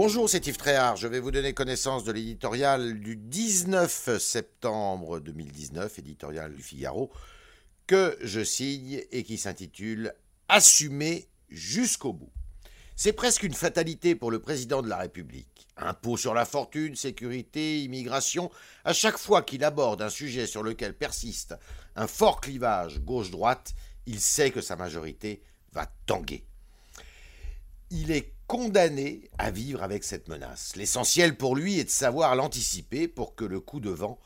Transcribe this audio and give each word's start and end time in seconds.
Bonjour, 0.00 0.30
c'est 0.30 0.46
Yves 0.46 0.58
Tréhard. 0.58 0.94
Je 0.94 1.08
vais 1.08 1.18
vous 1.18 1.32
donner 1.32 1.54
connaissance 1.54 2.04
de 2.04 2.12
l'éditorial 2.12 3.00
du 3.00 3.16
19 3.16 4.16
septembre 4.20 5.18
2019, 5.18 5.98
éditorial 5.98 6.54
du 6.54 6.62
Figaro, 6.62 7.10
que 7.88 8.16
je 8.22 8.44
signe 8.44 9.02
et 9.10 9.24
qui 9.24 9.38
s'intitule 9.38 10.14
Assumer 10.48 11.26
jusqu'au 11.48 12.12
bout. 12.12 12.30
C'est 12.94 13.12
presque 13.12 13.42
une 13.42 13.54
fatalité 13.54 14.14
pour 14.14 14.30
le 14.30 14.38
président 14.38 14.82
de 14.82 14.88
la 14.88 14.98
République. 14.98 15.66
Impôt 15.76 16.16
sur 16.16 16.32
la 16.32 16.44
fortune, 16.44 16.94
sécurité, 16.94 17.82
immigration, 17.82 18.52
à 18.84 18.92
chaque 18.92 19.18
fois 19.18 19.42
qu'il 19.42 19.64
aborde 19.64 20.00
un 20.00 20.10
sujet 20.10 20.46
sur 20.46 20.62
lequel 20.62 20.96
persiste 20.96 21.56
un 21.96 22.06
fort 22.06 22.40
clivage 22.40 23.00
gauche-droite, 23.00 23.74
il 24.06 24.20
sait 24.20 24.52
que 24.52 24.60
sa 24.60 24.76
majorité 24.76 25.42
va 25.72 25.90
tanguer. 26.06 26.46
Il 27.90 28.12
est 28.12 28.37
condamné 28.48 29.30
à 29.36 29.50
vivre 29.50 29.82
avec 29.82 30.02
cette 30.02 30.26
menace. 30.26 30.74
L'essentiel 30.74 31.36
pour 31.36 31.54
lui 31.54 31.78
est 31.78 31.84
de 31.84 31.90
savoir 31.90 32.34
l'anticiper 32.34 33.06
pour 33.06 33.36
que 33.36 33.44
le 33.44 33.60
coup 33.60 33.78
de 33.78 33.90
vent 33.90 34.18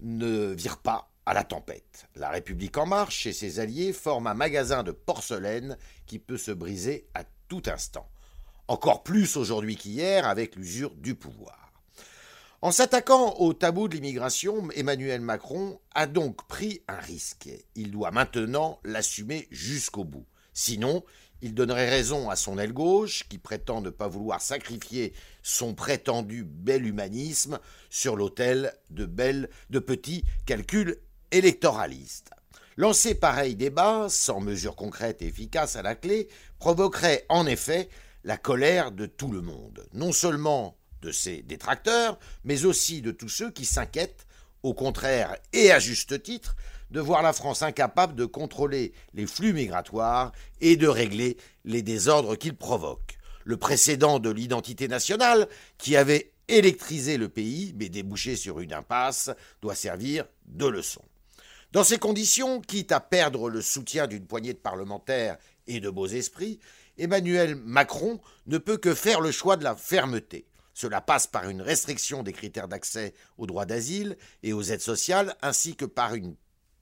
ne 0.00 0.54
vire 0.54 0.78
pas 0.78 1.10
à 1.26 1.34
la 1.34 1.42
tempête. 1.42 2.06
La 2.14 2.30
République 2.30 2.78
en 2.78 2.86
marche 2.86 3.26
et 3.26 3.32
ses 3.32 3.58
alliés 3.58 3.92
forment 3.92 4.28
un 4.28 4.34
magasin 4.34 4.84
de 4.84 4.92
porcelaine 4.92 5.76
qui 6.06 6.20
peut 6.20 6.38
se 6.38 6.52
briser 6.52 7.08
à 7.14 7.24
tout 7.48 7.64
instant. 7.66 8.08
Encore 8.68 9.02
plus 9.02 9.36
aujourd'hui 9.36 9.76
qu'hier 9.76 10.26
avec 10.26 10.54
l'usure 10.54 10.94
du 10.94 11.16
pouvoir. 11.16 11.72
En 12.62 12.70
s'attaquant 12.70 13.34
au 13.40 13.54
tabou 13.54 13.88
de 13.88 13.94
l'immigration, 13.96 14.70
Emmanuel 14.70 15.20
Macron 15.20 15.80
a 15.94 16.06
donc 16.06 16.46
pris 16.46 16.80
un 16.86 16.96
risque. 16.96 17.50
Il 17.74 17.90
doit 17.90 18.12
maintenant 18.12 18.78
l'assumer 18.84 19.48
jusqu'au 19.50 20.04
bout. 20.04 20.26
Sinon, 20.54 21.04
il 21.42 21.52
donnerait 21.52 21.90
raison 21.90 22.30
à 22.30 22.36
son 22.36 22.56
aile 22.58 22.72
gauche, 22.72 23.24
qui 23.28 23.36
prétend 23.38 23.82
ne 23.82 23.90
pas 23.90 24.08
vouloir 24.08 24.40
sacrifier 24.40 25.12
son 25.42 25.74
prétendu 25.74 26.44
bel 26.44 26.86
humanisme 26.86 27.58
sur 27.90 28.16
l'autel 28.16 28.72
de, 28.90 29.04
de 29.68 29.78
petits 29.78 30.24
calculs 30.46 30.96
électoralistes. 31.32 32.30
Lancer 32.76 33.14
pareil 33.14 33.56
débat, 33.56 34.06
sans 34.08 34.40
mesures 34.40 34.74
concrètes 34.74 35.22
et 35.22 35.26
efficaces 35.26 35.76
à 35.76 35.82
la 35.82 35.94
clé, 35.94 36.28
provoquerait 36.58 37.26
en 37.28 37.46
effet 37.46 37.88
la 38.24 38.36
colère 38.36 38.90
de 38.90 39.06
tout 39.06 39.30
le 39.30 39.42
monde, 39.42 39.86
non 39.92 40.12
seulement 40.12 40.76
de 41.02 41.12
ses 41.12 41.42
détracteurs, 41.42 42.18
mais 42.44 42.64
aussi 42.64 43.02
de 43.02 43.10
tous 43.10 43.28
ceux 43.28 43.50
qui 43.50 43.66
s'inquiètent, 43.66 44.26
au 44.64 44.72
contraire 44.72 45.36
et 45.52 45.70
à 45.70 45.78
juste 45.78 46.22
titre, 46.22 46.56
de 46.90 46.98
voir 46.98 47.22
la 47.22 47.32
France 47.32 47.62
incapable 47.62 48.14
de 48.14 48.24
contrôler 48.24 48.92
les 49.12 49.26
flux 49.26 49.52
migratoires 49.52 50.32
et 50.60 50.76
de 50.76 50.88
régler 50.88 51.36
les 51.64 51.82
désordres 51.82 52.36
qu'ils 52.36 52.56
provoquent. 52.56 53.18
Le 53.44 53.58
précédent 53.58 54.18
de 54.18 54.30
l'identité 54.30 54.88
nationale, 54.88 55.48
qui 55.76 55.96
avait 55.96 56.32
électrisé 56.48 57.18
le 57.18 57.28
pays 57.28 57.74
mais 57.76 57.90
débouché 57.90 58.36
sur 58.36 58.58
une 58.60 58.72
impasse, 58.72 59.30
doit 59.60 59.74
servir 59.74 60.24
de 60.46 60.66
leçon. 60.66 61.02
Dans 61.72 61.84
ces 61.84 61.98
conditions, 61.98 62.62
quitte 62.62 62.92
à 62.92 63.00
perdre 63.00 63.50
le 63.50 63.60
soutien 63.60 64.06
d'une 64.06 64.26
poignée 64.26 64.54
de 64.54 64.58
parlementaires 64.58 65.36
et 65.66 65.80
de 65.80 65.90
beaux 65.90 66.06
esprits, 66.06 66.58
Emmanuel 66.96 67.56
Macron 67.56 68.18
ne 68.46 68.56
peut 68.56 68.78
que 68.78 68.94
faire 68.94 69.20
le 69.20 69.30
choix 69.30 69.56
de 69.56 69.64
la 69.64 69.74
fermeté. 69.74 70.46
Cela 70.74 71.00
passe 71.00 71.26
par 71.26 71.48
une 71.48 71.62
restriction 71.62 72.22
des 72.22 72.32
critères 72.32 72.68
d'accès 72.68 73.14
aux 73.38 73.46
droits 73.46 73.64
d'asile 73.64 74.16
et 74.42 74.52
aux 74.52 74.62
aides 74.62 74.80
sociales, 74.80 75.36
ainsi 75.40 75.76
que 75.76 75.84
par 75.84 76.14
une 76.14 76.36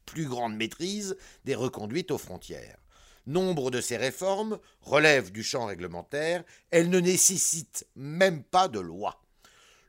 plus 0.06 0.26
grande 0.26 0.56
maîtrise 0.56 1.16
des 1.44 1.54
reconduites 1.54 2.10
aux 2.10 2.18
frontières. 2.18 2.78
Nombre 3.26 3.70
de 3.70 3.80
ces 3.80 3.96
réformes 3.96 4.58
relèvent 4.80 5.30
du 5.30 5.44
champ 5.44 5.66
réglementaire, 5.66 6.42
elles 6.70 6.90
ne 6.90 6.98
nécessitent 6.98 7.86
même 7.94 8.42
pas 8.42 8.66
de 8.66 8.80
loi. 8.80 9.22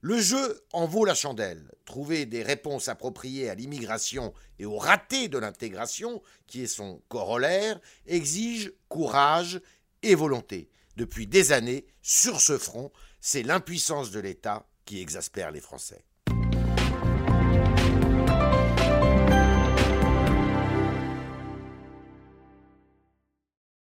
Le 0.02 0.20
jeu 0.20 0.62
en 0.74 0.86
vaut 0.86 1.06
la 1.06 1.16
chandelle. 1.16 1.72
Trouver 1.86 2.26
des 2.26 2.44
réponses 2.44 2.90
appropriées 2.90 3.50
à 3.50 3.56
l'immigration 3.56 4.34
et 4.60 4.66
au 4.66 4.78
raté 4.78 5.30
de 5.30 5.38
l'intégration, 5.38 6.22
qui 6.46 6.64
est 6.64 6.68
son 6.68 7.02
corollaire, 7.08 7.80
exige 8.06 8.74
courage 8.90 9.62
et 10.04 10.14
volonté. 10.14 10.70
Depuis 10.98 11.26
des 11.26 11.54
années, 11.54 11.88
sur 12.02 12.42
ce 12.42 12.58
front, 12.58 12.92
c'est 13.26 13.42
l'impuissance 13.42 14.12
de 14.12 14.20
l'État 14.20 14.68
qui 14.84 15.00
exaspère 15.00 15.50
les 15.52 15.62
Français. 15.62 16.04